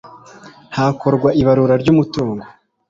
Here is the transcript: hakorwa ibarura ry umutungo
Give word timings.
hakorwa 0.77 1.29
ibarura 1.41 1.73
ry 1.81 1.87
umutungo 1.93 2.43